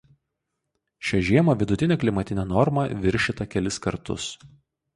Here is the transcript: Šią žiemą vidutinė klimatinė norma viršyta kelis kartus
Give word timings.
Šią 1.09 1.19
žiemą 1.27 1.55
vidutinė 1.59 1.99
klimatinė 2.05 2.47
norma 2.55 2.89
viršyta 3.07 3.51
kelis 3.55 3.81
kartus 3.87 4.31